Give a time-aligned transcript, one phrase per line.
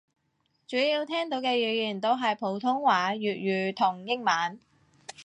[0.65, 4.59] 主要聽到嘅語言都係普通話粵語同英文